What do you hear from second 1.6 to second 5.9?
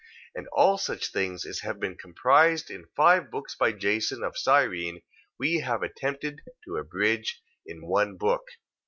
been comprised in five books by Jason, of Cyrene, we have